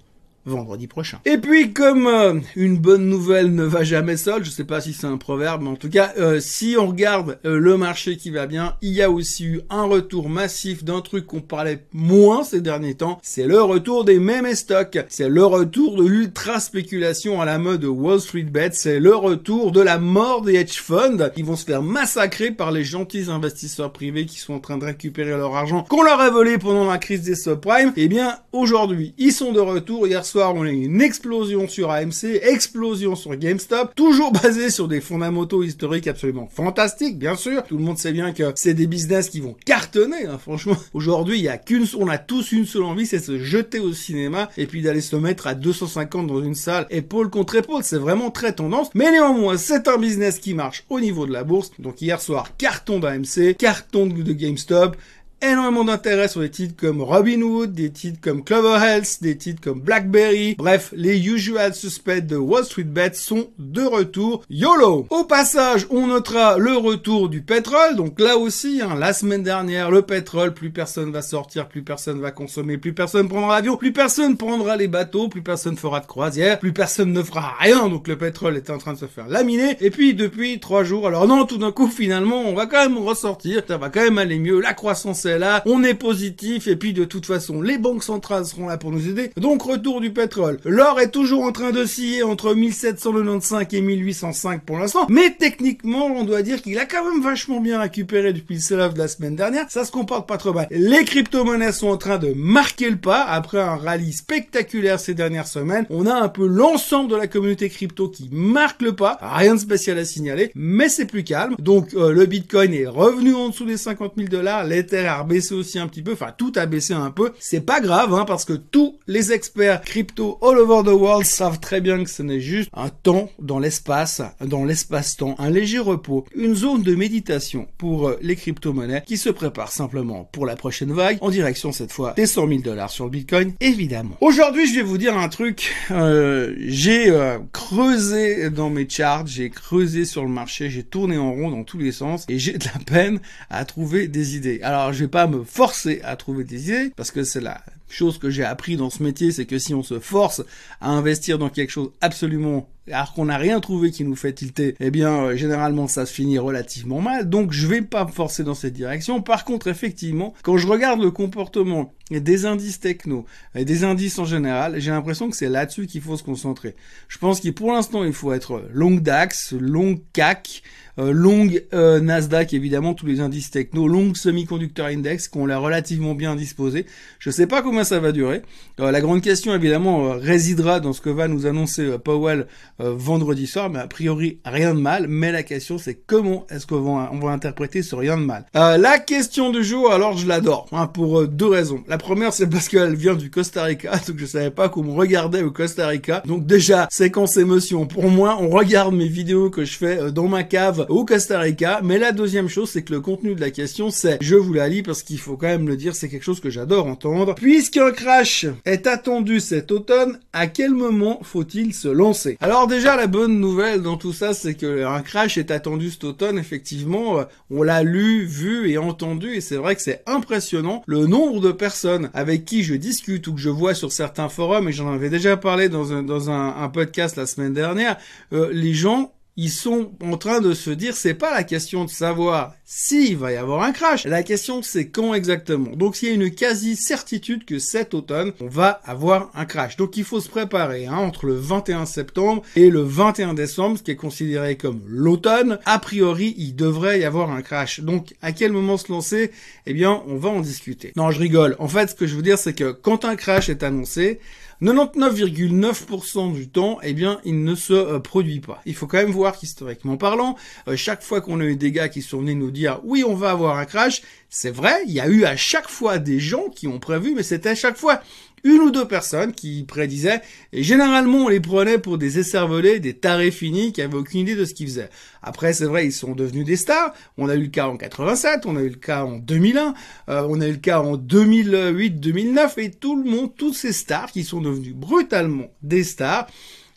vendredi 0.45 0.87
prochain. 0.87 1.19
Et 1.25 1.37
puis 1.37 1.73
comme 1.73 2.07
euh, 2.07 2.39
une 2.55 2.77
bonne 2.77 3.07
nouvelle 3.07 3.53
ne 3.53 3.63
va 3.63 3.83
jamais 3.83 4.17
seule, 4.17 4.43
je 4.43 4.49
sais 4.49 4.63
pas 4.63 4.81
si 4.81 4.93
c'est 4.93 5.07
un 5.07 5.17
proverbe, 5.17 5.63
mais 5.63 5.69
en 5.69 5.75
tout 5.75 5.89
cas, 5.89 6.13
euh, 6.17 6.39
si 6.39 6.75
on 6.79 6.87
regarde 6.87 7.39
euh, 7.45 7.59
le 7.59 7.77
marché 7.77 8.17
qui 8.17 8.29
va 8.29 8.47
bien, 8.47 8.75
il 8.81 8.93
y 8.93 9.01
a 9.01 9.11
aussi 9.11 9.45
eu 9.45 9.61
un 9.69 9.83
retour 9.83 10.29
massif 10.29 10.83
d'un 10.83 11.01
truc 11.01 11.25
qu'on 11.25 11.41
parlait 11.41 11.85
moins 11.93 12.43
ces 12.43 12.61
derniers 12.61 12.95
temps, 12.95 13.19
c'est 13.21 13.45
le 13.45 13.61
retour 13.61 14.05
des 14.05 14.19
mêmes 14.19 14.53
stocks, 14.55 14.97
c'est 15.09 15.29
le 15.29 15.45
retour 15.45 15.95
de 15.95 16.07
l'ultra 16.07 16.59
spéculation 16.59 17.41
à 17.41 17.45
la 17.45 17.57
mode 17.57 17.83
Wall 17.85 18.19
Street 18.19 18.43
Bet, 18.43 18.71
c'est 18.73 18.99
le 18.99 19.15
retour 19.15 19.71
de 19.71 19.81
la 19.81 19.97
mort 19.97 20.41
des 20.41 20.55
hedge 20.55 20.79
funds 20.79 21.29
qui 21.35 21.43
vont 21.43 21.55
se 21.55 21.65
faire 21.65 21.83
massacrer 21.83 22.51
par 22.51 22.71
les 22.71 22.83
gentils 22.83 23.29
investisseurs 23.29 23.91
privés 23.91 24.25
qui 24.25 24.39
sont 24.39 24.53
en 24.53 24.59
train 24.59 24.77
de 24.77 24.85
récupérer 24.85 25.31
leur 25.31 25.55
argent 25.55 25.83
qu'on 25.83 26.03
leur 26.03 26.19
a 26.19 26.29
volé 26.29 26.57
pendant 26.57 26.85
la 26.85 26.97
crise 26.97 27.21
des 27.21 27.35
subprimes. 27.35 27.93
Eh 27.95 28.07
bien, 28.07 28.37
aujourd'hui, 28.51 29.13
ils 29.17 29.31
sont 29.31 29.51
de 29.51 29.59
retour. 29.59 30.07
Hier 30.07 30.25
soir, 30.25 30.38
on 30.47 30.63
a 30.63 30.69
une 30.69 31.01
explosion 31.01 31.67
sur 31.67 31.91
AMC, 31.91 32.39
explosion 32.41 33.15
sur 33.15 33.35
GameStop, 33.35 33.93
toujours 33.95 34.31
basé 34.43 34.69
sur 34.69 34.87
des 34.87 35.01
fondamentaux 35.01 35.63
historiques 35.63 36.07
absolument 36.07 36.47
fantastiques, 36.51 37.17
bien 37.19 37.35
sûr. 37.35 37.63
Tout 37.63 37.77
le 37.77 37.83
monde 37.83 37.97
sait 37.97 38.11
bien 38.11 38.31
que 38.31 38.51
c'est 38.55 38.73
des 38.73 38.87
business 38.87 39.29
qui 39.29 39.41
vont 39.41 39.55
cartonner, 39.65 40.25
hein, 40.25 40.37
franchement. 40.37 40.77
Aujourd'hui, 40.93 41.37
il 41.39 41.43
y 41.43 41.49
a 41.49 41.57
qu'une, 41.57 41.85
on 41.97 42.07
a 42.07 42.17
tous 42.17 42.51
une 42.51 42.65
seule 42.65 42.83
envie, 42.83 43.05
c'est 43.05 43.19
se 43.19 43.37
jeter 43.37 43.79
au 43.79 43.93
cinéma 43.93 44.49
et 44.57 44.65
puis 44.65 44.81
d'aller 44.81 45.01
se 45.01 45.15
mettre 45.15 45.47
à 45.47 45.55
250 45.55 46.27
dans 46.27 46.41
une 46.41 46.55
salle, 46.55 46.87
épaule 46.89 47.29
contre 47.29 47.55
épaule. 47.55 47.83
C'est 47.83 47.97
vraiment 47.97 48.31
très 48.31 48.53
tendance. 48.53 48.89
Mais 48.93 49.11
néanmoins, 49.11 49.57
c'est 49.57 49.87
un 49.87 49.97
business 49.97 50.39
qui 50.39 50.53
marche 50.53 50.85
au 50.89 50.99
niveau 50.99 51.25
de 51.25 51.33
la 51.33 51.43
bourse. 51.43 51.71
Donc 51.79 52.01
hier 52.01 52.21
soir, 52.21 52.55
carton 52.57 52.99
d'AMC, 52.99 53.55
carton 53.57 54.07
de 54.07 54.33
GameStop, 54.33 54.95
énormément 55.41 55.83
d'intérêt 55.83 56.27
sur 56.27 56.41
des 56.41 56.49
titres 56.49 56.75
comme 56.77 57.01
Robinhood, 57.01 57.73
des 57.73 57.91
titres 57.91 58.19
comme 58.21 58.43
Clover 58.43 58.77
Health, 58.83 59.19
des 59.21 59.37
titres 59.37 59.61
comme 59.61 59.79
BlackBerry. 59.79 60.55
Bref, 60.57 60.93
les 60.95 61.17
usual 61.27 61.73
suspects 61.73 62.25
de 62.25 62.35
Wall 62.35 62.65
Street 62.65 62.83
Bet 62.83 63.13
sont 63.13 63.49
de 63.57 63.83
retour. 63.83 64.43
YOLO 64.49 65.07
Au 65.09 65.23
passage, 65.23 65.87
on 65.89 66.07
notera 66.07 66.57
le 66.57 66.75
retour 66.75 67.29
du 67.29 67.41
pétrole. 67.41 67.95
Donc 67.95 68.19
là 68.19 68.37
aussi, 68.37 68.81
hein, 68.81 68.95
la 68.97 69.13
semaine 69.13 69.43
dernière, 69.43 69.91
le 69.91 70.01
pétrole, 70.01 70.53
plus 70.53 70.71
personne 70.71 71.11
va 71.11 71.21
sortir, 71.21 71.67
plus 71.67 71.83
personne 71.83 72.19
va 72.19 72.31
consommer, 72.31 72.77
plus 72.77 72.93
personne 72.93 73.27
prendra 73.29 73.55
l'avion, 73.55 73.77
plus 73.77 73.93
personne 73.93 74.37
prendra 74.37 74.75
les 74.75 74.87
bateaux, 74.87 75.29
plus 75.29 75.41
personne 75.41 75.77
fera 75.77 75.99
de 75.99 76.05
croisière, 76.05 76.59
plus 76.59 76.73
personne 76.73 77.13
ne 77.13 77.23
fera 77.23 77.55
rien. 77.59 77.87
Donc 77.87 78.07
le 78.07 78.17
pétrole 78.17 78.57
est 78.57 78.69
en 78.69 78.77
train 78.77 78.93
de 78.93 78.99
se 78.99 79.05
faire 79.05 79.27
laminer. 79.27 79.77
Et 79.79 79.89
puis 79.89 80.13
depuis 80.13 80.59
trois 80.59 80.83
jours, 80.83 81.07
alors 81.07 81.27
non, 81.27 81.45
tout 81.45 81.57
d'un 81.57 81.71
coup, 81.71 81.87
finalement, 81.87 82.41
on 82.41 82.53
va 82.53 82.65
quand 82.65 82.87
même 82.87 82.97
ressortir. 82.97 83.63
Ça 83.67 83.77
va 83.77 83.89
quand 83.89 84.01
même 84.01 84.17
aller 84.17 84.39
mieux. 84.39 84.59
La 84.59 84.73
croissance 84.73 85.25
là, 85.37 85.61
on 85.65 85.83
est 85.83 85.93
positif 85.93 86.67
et 86.67 86.75
puis 86.75 86.93
de 86.93 87.05
toute 87.05 87.25
façon 87.25 87.61
les 87.61 87.77
banques 87.77 88.03
centrales 88.03 88.45
seront 88.45 88.67
là 88.67 88.77
pour 88.77 88.91
nous 88.91 89.07
aider. 89.07 89.31
Donc 89.37 89.61
retour 89.61 90.01
du 90.01 90.11
pétrole. 90.11 90.59
L'or 90.65 90.99
est 90.99 91.11
toujours 91.11 91.43
en 91.43 91.51
train 91.51 91.71
de 91.71 91.85
scier 91.85 92.23
entre 92.23 92.53
1795 92.53 93.67
et 93.71 93.81
1805 93.81 94.63
pour 94.63 94.77
l'instant, 94.77 95.05
mais 95.09 95.35
techniquement 95.37 96.07
on 96.07 96.23
doit 96.23 96.41
dire 96.41 96.61
qu'il 96.61 96.77
a 96.79 96.85
quand 96.85 97.09
même 97.09 97.21
vachement 97.21 97.59
bien 97.59 97.79
récupéré 97.79 98.33
depuis 98.33 98.55
le 98.55 98.61
sell-off 98.61 98.93
de 98.93 98.99
la 98.99 99.07
semaine 99.07 99.35
dernière. 99.35 99.65
Ça 99.69 99.85
se 99.85 99.91
comporte 99.91 100.27
pas 100.27 100.37
trop 100.37 100.53
mal. 100.53 100.67
Les 100.71 101.03
crypto-monnaies 101.03 101.71
sont 101.71 101.87
en 101.87 101.97
train 101.97 102.17
de 102.17 102.33
marquer 102.33 102.89
le 102.89 102.97
pas 102.97 103.23
après 103.23 103.59
un 103.59 103.75
rallye 103.75 104.13
spectaculaire 104.13 104.99
ces 104.99 105.13
dernières 105.13 105.47
semaines. 105.47 105.85
On 105.89 106.05
a 106.05 106.13
un 106.13 106.29
peu 106.29 106.47
l'ensemble 106.47 107.11
de 107.11 107.15
la 107.15 107.27
communauté 107.27 107.69
crypto 107.69 108.09
qui 108.09 108.29
marque 108.31 108.81
le 108.81 108.93
pas. 108.93 109.17
Rien 109.21 109.55
de 109.55 109.59
spécial 109.59 109.97
à 109.97 110.05
signaler, 110.05 110.51
mais 110.55 110.89
c'est 110.89 111.05
plus 111.05 111.23
calme. 111.23 111.55
Donc 111.59 111.93
euh, 111.93 112.11
le 112.11 112.25
Bitcoin 112.25 112.73
est 112.73 112.87
revenu 112.87 113.33
en 113.33 113.49
dessous 113.49 113.65
des 113.65 113.77
50 113.77 114.13
000 114.17 114.29
dollars, 114.29 114.63
l'Ether 114.63 115.11
a 115.19 115.23
baissé 115.23 115.53
aussi 115.53 115.79
un 115.79 115.87
petit 115.87 116.01
peu, 116.01 116.13
enfin 116.13 116.33
tout 116.35 116.53
a 116.55 116.65
baissé 116.65 116.93
un 116.93 117.11
peu. 117.11 117.31
C'est 117.39 117.61
pas 117.61 117.81
grave, 117.81 118.13
hein, 118.13 118.25
parce 118.25 118.45
que 118.45 118.53
tous 118.53 118.97
les 119.07 119.31
experts 119.31 119.81
crypto 119.81 120.39
all 120.41 120.57
over 120.57 120.83
the 120.83 120.93
world 120.93 121.25
savent 121.25 121.59
très 121.59 121.81
bien 121.81 122.03
que 122.03 122.09
ce 122.09 122.23
n'est 122.23 122.39
juste 122.39 122.69
un 122.73 122.89
temps 122.89 123.29
dans 123.39 123.59
l'espace, 123.59 124.21
dans 124.41 124.63
l'espace-temps, 124.63 125.35
un 125.37 125.49
léger 125.49 125.79
repos, 125.79 126.25
une 126.35 126.55
zone 126.55 126.83
de 126.83 126.95
méditation 126.95 127.67
pour 127.77 128.07
euh, 128.07 128.19
les 128.21 128.35
crypto-monnaies 128.35 129.03
qui 129.05 129.17
se 129.17 129.29
préparent 129.29 129.71
simplement 129.71 130.29
pour 130.31 130.45
la 130.45 130.55
prochaine 130.55 130.93
vague, 130.93 131.17
en 131.21 131.29
direction 131.29 131.71
cette 131.71 131.91
fois 131.91 132.13
des 132.15 132.25
100 132.25 132.47
000 132.47 132.61
dollars 132.61 132.89
sur 132.89 133.05
le 133.05 133.11
Bitcoin, 133.11 133.53
évidemment. 133.59 134.15
Aujourd'hui, 134.21 134.67
je 134.67 134.75
vais 134.75 134.83
vous 134.83 134.97
dire 134.97 135.17
un 135.17 135.29
truc. 135.29 135.73
Euh, 135.91 136.55
j'ai 136.59 137.09
euh, 137.09 137.39
creusé 137.51 138.49
dans 138.49 138.69
mes 138.69 138.87
charts, 138.87 139.27
j'ai 139.27 139.49
creusé 139.49 140.05
sur 140.05 140.23
le 140.23 140.29
marché, 140.29 140.69
j'ai 140.69 140.83
tourné 140.83 141.17
en 141.17 141.33
rond 141.33 141.51
dans 141.51 141.63
tous 141.63 141.77
les 141.77 141.91
sens 141.91 142.25
et 142.29 142.39
j'ai 142.39 142.57
de 142.57 142.65
la 142.65 142.79
peine 142.85 143.19
à 143.49 143.65
trouver 143.65 144.07
des 144.07 144.35
idées. 144.35 144.61
Alors, 144.63 144.93
je 144.93 144.99
vais 144.99 145.08
pas 145.09 145.27
me 145.27 145.43
forcer 145.43 146.01
à 146.03 146.15
trouver 146.15 146.43
des 146.43 146.69
idées, 146.69 146.91
parce 146.95 147.11
que 147.11 147.23
c'est 147.23 147.41
la 147.41 147.61
chose 147.89 148.17
que 148.17 148.29
j'ai 148.29 148.43
appris 148.43 148.77
dans 148.77 148.89
ce 148.89 149.03
métier, 149.03 149.31
c'est 149.31 149.45
que 149.45 149.59
si 149.59 149.73
on 149.73 149.83
se 149.83 149.99
force 149.99 150.43
à 150.79 150.89
investir 150.89 151.37
dans 151.37 151.49
quelque 151.49 151.71
chose 151.71 151.91
absolument 152.01 152.69
alors 152.91 153.13
qu'on 153.13 153.25
n'a 153.25 153.37
rien 153.37 153.59
trouvé 153.59 153.91
qui 153.91 154.03
nous 154.03 154.15
fait 154.15 154.33
tilter, 154.33 154.75
eh 154.79 154.91
bien 154.91 155.13
euh, 155.13 155.35
généralement 155.35 155.87
ça 155.87 156.05
se 156.05 156.13
finit 156.13 156.37
relativement 156.37 157.01
mal. 157.01 157.29
Donc 157.29 157.51
je 157.51 157.67
vais 157.67 157.81
pas 157.81 158.05
me 158.05 158.11
forcer 158.11 158.43
dans 158.43 158.53
cette 158.53 158.73
direction. 158.73 159.21
Par 159.21 159.45
contre, 159.45 159.67
effectivement, 159.67 160.33
quand 160.43 160.57
je 160.57 160.67
regarde 160.67 161.01
le 161.01 161.11
comportement 161.11 161.93
des 162.09 162.45
indices 162.47 162.79
techno 162.79 163.25
et 163.53 163.65
des 163.65 163.83
indices 163.83 164.17
en 164.17 164.25
général, 164.25 164.79
j'ai 164.79 164.89
l'impression 164.89 165.29
que 165.29 165.35
c'est 165.35 165.49
là-dessus 165.49 165.85
qu'il 165.85 166.01
faut 166.01 166.17
se 166.17 166.23
concentrer. 166.23 166.75
Je 167.07 167.19
pense 167.19 167.39
que 167.39 167.49
pour 167.49 167.71
l'instant, 167.71 168.03
il 168.03 168.13
faut 168.13 168.33
être 168.33 168.63
long 168.73 168.95
DAX, 168.95 169.53
long 169.53 169.99
CAC, 170.13 170.63
euh, 170.97 171.11
long 171.11 171.47
euh, 171.73 171.99
Nasdaq 171.99 172.53
évidemment 172.53 172.93
tous 172.95 173.05
les 173.05 173.19
indices 173.19 173.51
techno, 173.51 173.87
long 173.87 174.13
semi-conducteur 174.15 174.87
index 174.87 175.27
qu'on 175.27 175.45
l'a 175.45 175.59
relativement 175.59 176.15
bien 176.15 176.35
disposé. 176.35 176.87
Je 177.19 177.29
sais 177.29 177.45
pas 177.45 177.61
combien 177.61 177.83
ça 177.83 177.99
va 177.99 178.11
durer. 178.11 178.41
la 178.79 179.01
grande 179.01 179.21
question 179.21 179.53
évidemment 179.53 180.13
résidera 180.17 180.79
dans 180.79 180.93
ce 180.93 181.01
que 181.01 181.09
va 181.09 181.27
nous 181.27 181.45
annoncer 181.45 181.97
Powell 182.03 182.47
euh, 182.81 182.93
vendredi 182.95 183.47
soir, 183.47 183.69
mais 183.69 183.79
a 183.79 183.87
priori 183.87 184.39
rien 184.45 184.73
de 184.73 184.79
mal. 184.79 185.07
Mais 185.07 185.31
la 185.31 185.43
question 185.43 185.77
c'est 185.77 185.95
comment 185.95 186.45
est-ce 186.49 186.67
qu'on 186.67 186.81
va, 186.81 187.09
on 187.11 187.19
va 187.19 187.31
interpréter 187.31 187.81
ce 187.81 187.95
rien 187.95 188.17
de 188.17 188.23
mal. 188.23 188.45
Euh, 188.55 188.77
la 188.77 188.99
question 188.99 189.51
du 189.51 189.63
jour, 189.63 189.91
alors 189.91 190.17
je 190.17 190.27
l'adore, 190.27 190.67
hein, 190.71 190.87
pour 190.87 191.21
euh, 191.21 191.27
deux 191.27 191.47
raisons. 191.47 191.83
La 191.87 191.97
première 191.97 192.33
c'est 192.33 192.47
parce 192.47 192.67
qu'elle 192.67 192.95
vient 192.95 193.15
du 193.15 193.29
Costa 193.29 193.63
Rica, 193.63 193.91
donc 194.07 194.17
je 194.17 194.25
savais 194.25 194.51
pas 194.51 194.69
qu'on 194.69 194.83
me 194.83 194.91
regardait 194.91 195.43
au 195.43 195.51
Costa 195.51 195.87
Rica. 195.87 196.23
Donc 196.25 196.45
déjà, 196.45 196.87
séquence 196.91 197.37
émotion. 197.37 197.85
Pour 197.85 198.09
moi, 198.09 198.37
on 198.39 198.49
regarde 198.49 198.93
mes 198.93 199.07
vidéos 199.07 199.49
que 199.49 199.65
je 199.65 199.77
fais 199.77 200.11
dans 200.11 200.27
ma 200.27 200.43
cave 200.43 200.85
au 200.89 201.05
Costa 201.05 201.39
Rica. 201.39 201.81
Mais 201.83 201.97
la 201.97 202.11
deuxième 202.11 202.47
chose, 202.47 202.69
c'est 202.69 202.83
que 202.83 202.93
le 202.93 203.01
contenu 203.01 203.35
de 203.35 203.41
la 203.41 203.51
question, 203.51 203.89
c'est, 203.89 204.17
je 204.21 204.35
vous 204.35 204.53
la 204.53 204.67
lis 204.69 204.83
parce 204.83 205.03
qu'il 205.03 205.19
faut 205.19 205.37
quand 205.37 205.47
même 205.47 205.67
le 205.67 205.77
dire, 205.77 205.95
c'est 205.95 206.09
quelque 206.09 206.23
chose 206.23 206.39
que 206.39 206.49
j'adore 206.49 206.87
entendre. 206.87 207.35
Puisqu'un 207.35 207.91
crash 207.91 208.45
est 208.65 208.87
attendu 208.87 209.39
cet 209.39 209.71
automne, 209.71 210.19
à 210.33 210.47
quel 210.47 210.71
moment 210.71 211.19
faut-il 211.23 211.73
se 211.73 211.87
lancer? 211.87 212.37
Alors 212.41 212.67
déjà, 212.69 212.95
la 212.95 213.07
bonne 213.07 213.39
nouvelle 213.39 213.81
dans 213.81 213.97
tout 213.97 214.13
ça, 214.13 214.33
c'est 214.33 214.53
que 214.53 214.85
un 214.85 215.01
crash 215.01 215.37
est 215.37 215.51
attendu 215.51 215.89
cet 215.91 216.05
automne. 216.05 216.37
Effectivement, 216.37 217.19
euh, 217.19 217.23
on 217.51 217.63
l'a 217.63 217.83
lu, 217.83 218.23
vu 218.23 218.69
et 218.69 218.77
entendu, 218.77 219.33
et 219.33 219.41
c'est 219.41 219.57
vrai 219.57 219.75
que 219.75 219.81
c'est 219.81 220.03
impressionnant 220.05 220.83
le 220.87 221.05
nombre 221.05 221.41
de 221.41 221.51
personnes 221.51 222.09
avec 222.13 222.45
qui 222.45 222.63
je 222.63 222.75
discute 222.75 223.27
ou 223.27 223.33
que 223.33 223.41
je 223.41 223.49
vois 223.49 223.73
sur 223.73 223.91
certains 223.91 224.29
forums, 224.29 224.69
et 224.69 224.71
j'en 224.71 224.93
avais 224.93 225.09
déjà 225.09 225.35
parlé 225.35 225.67
dans 225.67 225.91
un, 225.91 226.03
dans 226.03 226.29
un, 226.29 226.69
podcast 226.69 227.17
la 227.17 227.25
semaine 227.25 227.53
dernière. 227.53 227.97
Euh, 228.31 228.49
les 228.53 228.73
gens 228.73 229.11
ils 229.39 229.49
sont 229.49 229.93
en 230.03 230.17
train 230.17 230.41
de 230.41 230.53
se 230.53 230.69
dire 230.69 230.97
c'est 230.97 231.13
pas 231.13 231.33
la 231.33 231.45
question 231.45 231.85
de 231.85 231.89
savoir 231.89 232.55
s'il 232.65 233.15
va 233.15 233.31
y 233.31 233.37
avoir 233.37 233.63
un 233.63 233.71
crash, 233.71 234.03
la 234.03 234.21
question 234.21 234.61
c'est 234.61 234.89
quand 234.89 235.13
exactement. 235.13 235.77
Donc 235.77 236.01
il 236.01 236.09
y 236.09 236.11
a 236.11 236.13
une 236.13 236.29
quasi 236.29 236.75
certitude 236.75 237.45
que 237.45 237.57
cet 237.57 237.93
automne 237.93 238.33
on 238.41 238.47
va 238.47 238.81
avoir 238.83 239.31
un 239.33 239.45
crash. 239.45 239.77
Donc 239.77 239.95
il 239.95 240.03
faut 240.03 240.19
se 240.19 240.27
préparer 240.27 240.87
hein, 240.87 240.97
entre 240.97 241.25
le 241.25 241.35
21 241.35 241.85
septembre 241.85 242.43
et 242.57 242.69
le 242.69 242.81
21 242.81 243.33
décembre, 243.33 243.77
ce 243.77 243.83
qui 243.83 243.91
est 243.91 243.95
considéré 243.95 244.57
comme 244.57 244.81
l'automne. 244.85 245.59
A 245.63 245.79
priori, 245.79 246.35
il 246.37 246.53
devrait 246.53 246.99
y 246.99 247.05
avoir 247.05 247.31
un 247.31 247.41
crash. 247.41 247.79
Donc 247.79 248.15
à 248.21 248.33
quel 248.33 248.51
moment 248.51 248.75
se 248.75 248.91
lancer? 248.91 249.31
Eh 249.65 249.73
bien, 249.73 250.03
on 250.07 250.17
va 250.17 250.29
en 250.29 250.41
discuter. 250.41 250.91
Non, 250.97 251.11
je 251.11 251.19
rigole. 251.19 251.55
En 251.59 251.69
fait, 251.69 251.91
ce 251.91 251.95
que 251.95 252.07
je 252.07 252.15
veux 252.15 252.21
dire, 252.21 252.37
c'est 252.37 252.53
que 252.53 252.71
quand 252.71 253.05
un 253.05 253.15
crash 253.15 253.47
est 253.47 253.63
annoncé, 253.63 254.19
99,9% 254.61 256.33
du 256.33 256.49
temps, 256.49 256.79
eh 256.83 256.93
bien, 256.93 257.21
il 257.23 257.43
ne 257.45 257.55
se 257.55 257.71
euh, 257.71 257.99
produit 257.99 258.41
pas. 258.41 258.61
Il 258.65 258.75
faut 258.75 258.87
quand 258.87 258.97
même 258.97 259.11
voir 259.11 259.28
qu'historiquement 259.37 259.97
parlant, 259.97 260.35
euh, 260.67 260.75
chaque 260.75 261.03
fois 261.03 261.21
qu'on 261.21 261.39
a 261.39 261.45
eu 261.45 261.55
des 261.55 261.71
gars 261.71 261.89
qui 261.89 262.01
sont 262.01 262.19
venus 262.19 262.37
nous 262.37 262.51
dire 262.51 262.79
oui, 262.83 263.03
on 263.05 263.15
va 263.15 263.31
avoir 263.31 263.57
un 263.57 263.65
crash, 263.65 264.01
c'est 264.29 264.51
vrai, 264.51 264.81
il 264.87 264.93
y 264.93 264.99
a 264.99 265.07
eu 265.07 265.25
à 265.25 265.35
chaque 265.35 265.69
fois 265.69 265.97
des 265.99 266.19
gens 266.19 266.49
qui 266.49 266.67
ont 266.67 266.79
prévu, 266.79 267.13
mais 267.15 267.23
c'était 267.23 267.49
à 267.49 267.55
chaque 267.55 267.77
fois 267.77 268.01
une 268.43 268.59
ou 268.59 268.71
deux 268.71 268.87
personnes 268.87 269.33
qui 269.33 269.63
prédisaient, 269.63 270.21
et 270.53 270.63
généralement 270.63 271.25
on 271.25 271.27
les 271.27 271.39
prenait 271.39 271.77
pour 271.77 271.97
des 271.97 272.19
esservelés, 272.19 272.79
des 272.79 272.93
tarés 272.93 273.31
finis 273.31 273.73
qui 273.73 273.81
avaient 273.81 273.97
aucune 273.97 274.21
idée 274.21 274.35
de 274.35 274.45
ce 274.45 274.53
qu'ils 274.53 274.67
faisaient. 274.67 274.89
Après 275.21 275.53
c'est 275.53 275.65
vrai, 275.65 275.85
ils 275.85 275.91
sont 275.91 276.15
devenus 276.15 276.45
des 276.45 276.55
stars, 276.55 276.93
on 277.17 277.29
a 277.29 277.35
eu 277.35 277.43
le 277.43 277.47
cas 277.47 277.67
en 277.67 277.77
87, 277.77 278.45
on 278.45 278.55
a 278.55 278.61
eu 278.61 278.69
le 278.69 278.75
cas 278.75 279.03
en 279.03 279.17
2001, 279.17 279.73
euh, 280.09 280.27
on 280.29 280.41
a 280.41 280.47
eu 280.47 280.53
le 280.53 280.57
cas 280.57 280.79
en 280.79 280.97
2008-2009, 280.97 282.59
et 282.59 282.71
tout 282.71 282.95
le 282.95 283.09
monde, 283.09 283.35
tous 283.35 283.53
ces 283.53 283.73
stars 283.73 284.11
qui 284.11 284.23
sont 284.23 284.41
devenus 284.41 284.73
brutalement 284.73 285.47
des 285.61 285.83
stars, 285.83 286.27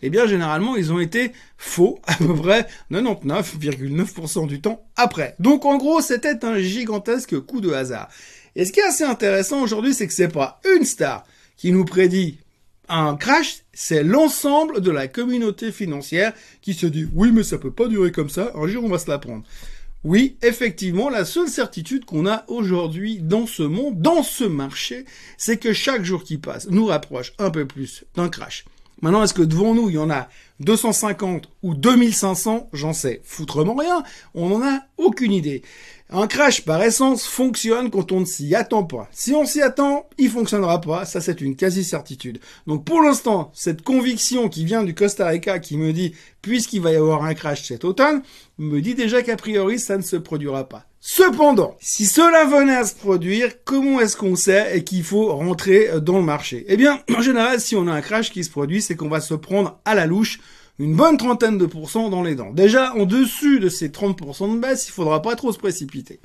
eh 0.03 0.11
bien 0.11 0.27
généralement 0.27 0.77
ils 0.77 0.93
ont 0.93 1.01
été 1.01 1.33
faux 1.57 2.01
à 2.07 2.15
peu 2.17 2.35
près 2.35 2.67
99,9% 2.91 4.47
du 4.47 4.61
temps 4.61 4.85
après. 4.97 5.35
Donc 5.39 5.65
en 5.65 5.79
gros 5.79 6.01
c'était 6.01 6.45
un 6.45 6.59
gigantesque 6.59 7.39
coup 7.41 7.61
de 7.61 7.73
hasard. 7.73 8.09
Et 8.55 8.65
ce 8.65 8.73
qui 8.73 8.81
est 8.81 8.85
assez 8.85 9.05
intéressant 9.05 9.63
aujourd'hui 9.63 9.95
c'est 9.95 10.07
que 10.07 10.13
c'est 10.13 10.29
pas 10.29 10.61
une 10.77 10.85
star 10.85 11.25
qui 11.57 11.73
nous 11.73 11.85
prédit 11.85 12.39
un 12.89 13.17
crash, 13.17 13.63
c'est 13.73 14.03
l'ensemble 14.03 14.81
de 14.81 14.91
la 14.91 15.09
communauté 15.09 15.73
financière 15.73 16.33
qui 16.61 16.75
se 16.75 16.87
dit 16.87 17.09
oui 17.15 17.31
mais 17.33 17.43
ça 17.43 17.59
peut 17.59 17.71
pas 17.71 17.89
durer 17.89 18.13
comme 18.13 18.29
ça, 18.29 18.53
un 18.55 18.67
jour 18.67 18.85
on 18.85 18.89
va 18.89 18.99
se 18.99 19.09
la 19.09 19.19
prendre. 19.19 19.45
Oui, 20.05 20.37
effectivement, 20.43 21.11
la 21.11 21.25
seule 21.25 21.47
certitude 21.47 22.05
qu'on 22.05 22.27
a 22.27 22.45
aujourd'hui 22.49 23.21
dans 23.21 23.47
ce 23.47 23.63
monde, 23.63 24.03
dans 24.03 24.25
ce 24.25 24.43
marché, 24.43 25.05
c'est 25.39 25.59
que 25.59 25.73
chaque 25.73 26.05
jour 26.05 26.25
qui 26.25 26.39
passe 26.39 26.69
nous 26.69 26.87
rapproche 26.87 27.33
un 27.39 27.51
peu 27.51 27.67
plus 27.67 28.05
d'un 28.17 28.29
crash. 28.29 28.65
Maintenant, 29.03 29.25
est-ce 29.25 29.35
que 29.35 29.43
devant 29.43 29.75
nous, 29.75 29.91
il 29.91 29.97
y 29.97 29.99
en 29.99 30.11
a 30.11 30.29
250 30.61 31.49
ou 31.65 31.75
2500 31.75 32.71
J'en 32.73 32.93
sais 32.93 33.21
foutrement 33.25 33.75
rien. 33.75 34.05
On 34.35 34.49
n'en 34.49 34.63
a 34.63 34.81
aucune 34.97 35.33
idée. 35.33 35.63
Un 36.09 36.27
crash, 36.27 36.65
par 36.65 36.83
essence, 36.83 37.27
fonctionne 37.27 37.91
quand 37.91 38.13
on 38.13 38.21
ne 38.21 38.25
s'y 38.25 38.55
attend 38.55 38.85
pas. 38.85 39.09
Si 39.13 39.33
on 39.33 39.45
s'y 39.45 39.61
attend, 39.61 40.09
il 40.19 40.31
fonctionnera 40.31 40.81
pas. 40.81 41.05
Ça, 41.05 41.21
c'est 41.21 41.41
une 41.41 41.57
quasi-certitude. 41.57 42.39
Donc, 42.67 42.85
pour 42.85 43.01
l'instant, 43.01 43.51
cette 43.55 43.83
conviction 43.83 44.49
qui 44.49 44.65
vient 44.65 44.85
du 44.85 44.95
Costa 44.95 45.27
Rica 45.27 45.59
qui 45.59 45.77
me 45.77 45.93
dit, 45.93 46.15
puisqu'il 46.41 46.83
va 46.83 46.93
y 46.93 46.97
avoir 46.97 47.25
un 47.25 47.35
crash 47.35 47.65
cet 47.65 47.85
automne, 47.85 48.23
me 48.59 48.81
dit 48.81 48.95
déjà 48.95 49.23
qu'a 49.23 49.37
priori, 49.37 49.79
ça 49.79 49.97
ne 49.97 50.03
se 50.03 50.17
produira 50.17 50.69
pas. 50.69 50.87
Cependant, 51.05 51.77
si 51.81 52.07
cela 52.07 52.45
venait 52.45 52.77
à 52.77 52.85
se 52.85 52.95
produire, 52.95 53.65
comment 53.65 53.99
est-ce 53.99 54.17
qu'on 54.17 54.37
sait 54.37 54.85
qu'il 54.85 55.03
faut 55.03 55.35
rentrer 55.35 56.01
dans 56.01 56.19
le 56.19 56.23
marché? 56.23 56.65
Eh 56.69 56.77
bien, 56.77 57.01
en 57.13 57.21
général, 57.21 57.61
si 57.61 57.75
on 57.75 57.89
a 57.89 57.93
un 57.93 58.01
crash 58.01 58.31
qui 58.31 58.45
se 58.45 58.51
produit, 58.51 58.81
c'est 58.81 58.95
qu'on 58.95 59.09
va 59.09 59.21
se 59.21 59.35
prendre 59.35 59.81
à 59.85 59.97
la 59.97 60.07
louche 60.07 60.39
une 60.79 60.95
bonne 60.95 61.17
trentaine 61.17 61.59
de 61.59 61.67
pourcents 61.67 62.09
dans 62.09 62.23
les 62.23 62.37
dents. 62.37 62.53
Déjà, 62.53 62.95
en 62.95 63.05
dessus 63.05 63.59
de 63.59 63.69
ces 63.69 63.89
30% 63.89 64.55
de 64.55 64.61
baisse, 64.61 64.87
il 64.87 64.93
faudra 64.93 65.21
pas 65.23 65.35
trop 65.35 65.51
se 65.51 65.59
précipiter. 65.59 66.21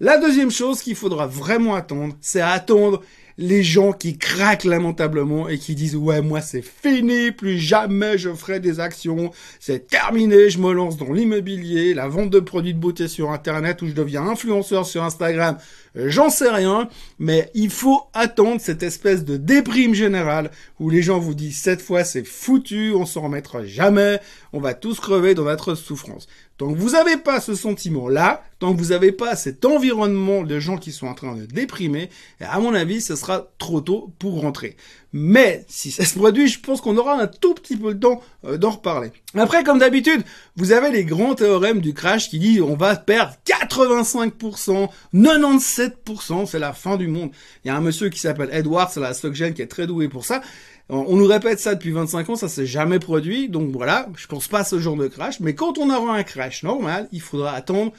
La 0.00 0.16
deuxième 0.16 0.50
chose 0.50 0.80
qu'il 0.80 0.96
faudra 0.96 1.26
vraiment 1.26 1.74
attendre, 1.74 2.16
c'est 2.22 2.40
attendre 2.40 3.02
les 3.38 3.62
gens 3.62 3.92
qui 3.92 4.16
craquent 4.16 4.64
lamentablement 4.64 5.48
et 5.48 5.58
qui 5.58 5.74
disent 5.74 5.96
ouais 5.96 6.22
moi 6.22 6.40
c'est 6.40 6.62
fini, 6.62 7.32
plus 7.32 7.58
jamais 7.58 8.18
je 8.18 8.32
ferai 8.32 8.60
des 8.60 8.80
actions, 8.80 9.30
c'est 9.60 9.86
terminé, 9.86 10.50
je 10.50 10.58
me 10.58 10.72
lance 10.72 10.96
dans 10.96 11.12
l'immobilier, 11.12 11.94
la 11.94 12.08
vente 12.08 12.30
de 12.30 12.40
produits 12.40 12.74
de 12.74 12.78
beauté 12.78 13.08
sur 13.08 13.30
internet 13.30 13.82
ou 13.82 13.88
je 13.88 13.92
deviens 13.92 14.22
influenceur 14.22 14.86
sur 14.86 15.02
Instagram, 15.02 15.58
j'en 15.94 16.30
sais 16.30 16.50
rien, 16.50 16.88
mais 17.18 17.50
il 17.54 17.70
faut 17.70 18.02
attendre 18.12 18.60
cette 18.60 18.82
espèce 18.82 19.24
de 19.24 19.36
déprime 19.36 19.94
générale 19.94 20.50
où 20.78 20.90
les 20.90 21.02
gens 21.02 21.18
vous 21.18 21.34
disent 21.34 21.58
cette 21.58 21.82
fois 21.82 22.04
c'est 22.04 22.24
foutu, 22.24 22.92
on 22.94 23.06
s'en 23.06 23.22
remettra 23.22 23.64
jamais, 23.64 24.20
on 24.52 24.60
va 24.60 24.74
tous 24.74 25.00
crever 25.00 25.34
dans 25.34 25.44
notre 25.44 25.74
souffrance. 25.74 26.28
Tant 26.56 26.72
que 26.72 26.78
vous 26.78 26.90
n'avez 26.90 27.16
pas 27.16 27.40
ce 27.40 27.56
sentiment-là, 27.56 28.44
tant 28.60 28.72
que 28.72 28.78
vous 28.78 28.90
n'avez 28.90 29.10
pas 29.10 29.34
cet 29.34 29.64
environnement 29.64 30.42
de 30.44 30.60
gens 30.60 30.78
qui 30.78 30.92
sont 30.92 31.08
en 31.08 31.14
train 31.14 31.34
de 31.34 31.46
déprimer, 31.46 32.10
à 32.38 32.60
mon 32.60 32.74
avis, 32.74 33.00
ce 33.00 33.16
sera 33.16 33.23
trop 33.58 33.80
tôt 33.80 34.12
pour 34.18 34.40
rentrer. 34.40 34.76
Mais 35.12 35.64
si 35.68 35.90
ça 35.90 36.04
se 36.04 36.18
produit, 36.18 36.48
je 36.48 36.60
pense 36.60 36.80
qu'on 36.80 36.96
aura 36.96 37.20
un 37.20 37.26
tout 37.26 37.54
petit 37.54 37.76
peu 37.76 37.94
de 37.94 38.00
temps 38.00 38.20
euh, 38.44 38.56
d'en 38.56 38.70
reparler. 38.70 39.12
Après, 39.34 39.62
comme 39.62 39.78
d'habitude, 39.78 40.22
vous 40.56 40.72
avez 40.72 40.90
les 40.90 41.04
grands 41.04 41.34
théorèmes 41.34 41.80
du 41.80 41.94
crash 41.94 42.28
qui 42.28 42.38
disent 42.38 42.62
on 42.62 42.76
va 42.76 42.96
perdre 42.96 43.34
85%, 43.46 44.88
97%, 45.14 46.46
c'est 46.46 46.58
la 46.58 46.72
fin 46.72 46.96
du 46.96 47.06
monde. 47.06 47.30
Il 47.64 47.68
y 47.68 47.70
a 47.70 47.76
un 47.76 47.80
monsieur 47.80 48.08
qui 48.08 48.18
s'appelle 48.18 48.50
Edward, 48.52 48.90
c'est 48.92 49.00
la 49.00 49.14
StockGen 49.14 49.54
qui 49.54 49.62
est 49.62 49.66
très 49.66 49.86
doué 49.86 50.08
pour 50.08 50.24
ça. 50.24 50.42
On 50.90 51.16
nous 51.16 51.26
répète 51.26 51.60
ça 51.60 51.74
depuis 51.74 51.92
25 51.92 52.30
ans, 52.30 52.36
ça 52.36 52.48
s'est 52.48 52.66
jamais 52.66 52.98
produit, 52.98 53.48
donc 53.48 53.70
voilà, 53.70 54.06
je 54.16 54.26
pense 54.26 54.48
pas 54.48 54.60
à 54.60 54.64
ce 54.64 54.78
genre 54.78 54.96
de 54.96 55.08
crash, 55.08 55.40
mais 55.40 55.54
quand 55.54 55.78
on 55.78 55.88
aura 55.88 56.14
un 56.14 56.22
crash 56.24 56.62
normal, 56.62 57.08
il 57.10 57.22
faudra 57.22 57.52
attendre 57.52 57.92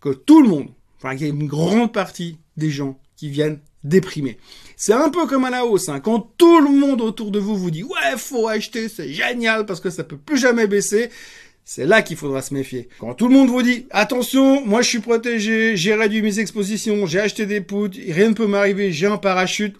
que 0.00 0.08
tout 0.08 0.42
le 0.42 0.48
monde, 0.48 0.68
enfin 0.98 1.14
qu'il 1.14 1.26
y 1.26 1.30
ait 1.30 1.32
une 1.32 1.46
grande 1.46 1.92
partie 1.92 2.38
des 2.56 2.70
gens 2.70 2.98
qui 3.16 3.28
viennent 3.28 3.60
déprimer. 3.84 4.38
C'est 4.76 4.92
un 4.92 5.10
peu 5.10 5.26
comme 5.26 5.44
à 5.44 5.50
la 5.50 5.64
hausse, 5.64 5.88
hein. 5.88 6.00
quand 6.00 6.32
tout 6.36 6.60
le 6.60 6.70
monde 6.70 7.00
autour 7.00 7.30
de 7.30 7.38
vous 7.38 7.56
vous 7.56 7.70
dit 7.70 7.82
ouais 7.82 8.16
faut 8.16 8.48
acheter, 8.48 8.88
c'est 8.88 9.12
génial 9.12 9.66
parce 9.66 9.80
que 9.80 9.90
ça 9.90 10.04
peut 10.04 10.16
plus 10.16 10.38
jamais 10.38 10.66
baisser, 10.66 11.10
c'est 11.64 11.86
là 11.86 12.02
qu'il 12.02 12.16
faudra 12.16 12.42
se 12.42 12.54
méfier. 12.54 12.88
Quand 12.98 13.14
tout 13.14 13.28
le 13.28 13.34
monde 13.34 13.48
vous 13.48 13.62
dit 13.62 13.86
attention, 13.90 14.64
moi 14.66 14.82
je 14.82 14.88
suis 14.88 14.98
protégé, 15.00 15.76
j'ai 15.76 15.94
réduit 15.94 16.22
mes 16.22 16.38
expositions, 16.38 17.06
j'ai 17.06 17.20
acheté 17.20 17.46
des 17.46 17.60
poutres, 17.60 17.98
rien 18.08 18.30
ne 18.30 18.34
peut 18.34 18.46
m'arriver, 18.46 18.92
j'ai 18.92 19.06
un 19.06 19.18
parachute, 19.18 19.76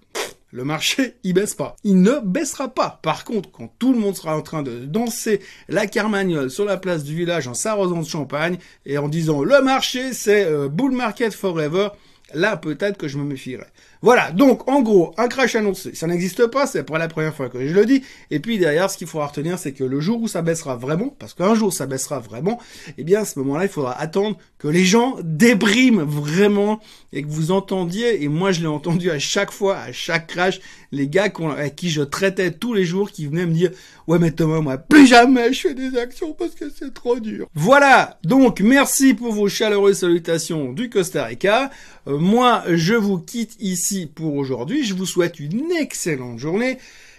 le 0.52 0.64
marché, 0.64 1.14
il 1.24 1.32
baisse 1.32 1.54
pas. 1.54 1.76
Il 1.82 2.02
ne 2.02 2.20
baissera 2.22 2.68
pas. 2.68 3.00
Par 3.02 3.24
contre, 3.24 3.50
quand 3.50 3.72
tout 3.78 3.92
le 3.92 3.98
monde 3.98 4.14
sera 4.14 4.36
en 4.36 4.42
train 4.42 4.62
de 4.62 4.84
danser 4.84 5.40
la 5.68 5.86
carmagnole 5.86 6.50
sur 6.50 6.64
la 6.64 6.76
place 6.76 7.04
du 7.04 7.14
village 7.16 7.48
en 7.48 7.54
s'arrosant 7.54 8.00
de 8.00 8.06
champagne 8.06 8.58
et 8.86 8.98
en 8.98 9.08
disant 9.08 9.42
le 9.42 9.60
marché, 9.62 10.12
c'est 10.12 10.44
euh, 10.44 10.68
bull 10.68 10.92
market 10.92 11.34
forever, 11.34 11.88
là 12.34 12.56
peut-être 12.56 12.98
que 12.98 13.08
je 13.08 13.18
me 13.18 13.24
méfierai. 13.24 13.66
Voilà, 14.02 14.32
donc 14.32 14.68
en 14.68 14.82
gros, 14.82 15.14
un 15.16 15.28
crash 15.28 15.54
annoncé, 15.54 15.94
ça 15.94 16.08
n'existe 16.08 16.48
pas, 16.48 16.66
c'est 16.66 16.82
pas 16.82 16.98
la 16.98 17.06
première 17.06 17.32
fois 17.32 17.48
que 17.48 17.64
je 17.64 17.72
le 17.72 17.86
dis. 17.86 18.02
Et 18.32 18.40
puis 18.40 18.58
derrière, 18.58 18.90
ce 18.90 18.98
qu'il 18.98 19.06
faudra 19.06 19.28
retenir, 19.28 19.60
c'est 19.60 19.72
que 19.72 19.84
le 19.84 20.00
jour 20.00 20.20
où 20.20 20.26
ça 20.26 20.42
baissera 20.42 20.74
vraiment, 20.74 21.14
parce 21.20 21.34
qu'un 21.34 21.54
jour 21.54 21.72
ça 21.72 21.86
baissera 21.86 22.18
vraiment, 22.18 22.58
eh 22.98 23.04
bien 23.04 23.20
à 23.20 23.24
ce 23.24 23.38
moment-là, 23.38 23.62
il 23.62 23.70
faudra 23.70 23.92
attendre 23.92 24.36
que 24.58 24.66
les 24.66 24.84
gens 24.84 25.16
débriment 25.22 26.02
vraiment 26.02 26.80
et 27.12 27.22
que 27.22 27.28
vous 27.28 27.52
entendiez, 27.52 28.24
et 28.24 28.28
moi 28.28 28.50
je 28.50 28.60
l'ai 28.60 28.66
entendu 28.66 29.08
à 29.08 29.20
chaque 29.20 29.52
fois, 29.52 29.78
à 29.78 29.92
chaque 29.92 30.26
crash, 30.26 30.60
les 30.90 31.06
gars 31.06 31.30
avec 31.56 31.76
qui 31.76 31.88
je 31.88 32.02
traitais 32.02 32.50
tous 32.50 32.74
les 32.74 32.84
jours, 32.84 33.12
qui 33.12 33.26
venaient 33.26 33.46
me 33.46 33.54
dire, 33.54 33.70
ouais 34.08 34.18
mais 34.18 34.32
Thomas, 34.32 34.60
moi 34.60 34.78
plus 34.78 35.06
jamais 35.06 35.52
je 35.52 35.60
fais 35.60 35.74
des 35.74 35.96
actions 35.96 36.32
parce 36.32 36.56
que 36.56 36.64
c'est 36.76 36.92
trop 36.92 37.20
dur. 37.20 37.46
Voilà, 37.54 38.18
donc 38.24 38.60
merci 38.60 39.14
pour 39.14 39.32
vos 39.32 39.48
chaleureuses 39.48 40.00
salutations 40.00 40.72
du 40.72 40.90
Costa 40.90 41.24
Rica. 41.24 41.70
Euh, 42.08 42.18
moi, 42.18 42.64
je 42.68 42.94
vous 42.94 43.18
quitte 43.18 43.56
ici 43.60 44.10
pour 44.12 44.34
aujourd'hui. 44.34 44.84
Je 44.84 44.94
vous 44.94 45.06
souhaite 45.06 45.38
une 45.38 45.70
excellente 45.72 46.38
journée. 46.38 46.78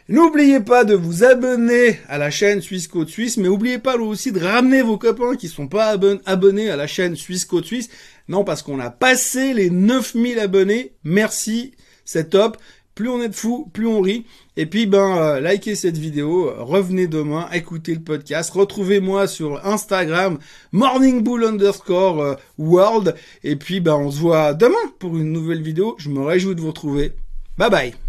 N'oubliez 0.10 0.60
pas 0.60 0.84
de 0.84 0.96
vous 0.96 1.24
abonner 1.24 2.00
à 2.10 2.18
la 2.18 2.30
chaîne 2.30 2.62
Suisse 2.62 2.90
Côte 2.90 3.08
Suisse, 3.08 3.38
mais 3.38 3.48
n'oubliez 3.48 3.80
pas 3.80 3.96
aussi 3.96 4.34
de 4.34 4.40
ramener 4.44 4.82
vos 4.82 4.98
copains 4.98 5.38
qui 5.38 5.48
sont 5.48 5.70
pas 5.70 5.98
abonnés 6.26 6.70
à 6.70 6.76
la 6.76 6.88
chaîne 6.88 7.16
Suisse 7.16 7.46
Côte 7.46 7.66
Suisse. 7.66 7.90
Non, 8.28 8.44
parce 8.44 8.62
qu'on 8.62 8.82
a 8.82 8.90
passé 8.90 9.54
les 9.54 9.70
9000 9.70 10.40
abonnés. 10.40 10.92
Merci, 11.06 11.72
c'est 12.04 12.32
top. 12.32 12.58
Plus 12.96 13.10
on 13.10 13.22
est 13.22 13.30
de 13.30 13.36
fous, 13.36 13.70
plus 13.74 13.88
on 13.88 14.02
rit. 14.02 14.26
Et 14.56 14.66
puis, 14.66 14.86
ben, 14.86 15.18
euh, 15.18 15.40
likez 15.40 15.76
cette 15.76 15.98
vidéo, 15.98 16.54
revenez 16.58 17.08
demain, 17.08 17.50
écoutez 17.52 17.96
le 17.96 18.02
podcast, 18.02 18.52
retrouvez-moi 18.52 19.28
sur 19.28 19.66
Instagram, 19.66 20.38
morningbull 20.72 21.44
underscore 21.44 22.22
euh, 22.22 22.36
world. 22.58 23.16
Et 23.44 23.56
puis, 23.56 23.80
ben, 23.80 23.96
on 23.96 24.12
se 24.12 24.20
voit 24.20 24.54
demain 24.54 24.76
pour 25.00 25.18
une 25.18 25.32
nouvelle 25.32 25.64
vidéo. 25.64 25.96
Je 25.98 26.10
me 26.10 26.22
réjouis 26.22 26.56
de 26.56 26.62
vous 26.62 26.68
retrouver. 26.68 27.14
Bye 27.58 27.70
bye 27.70 28.03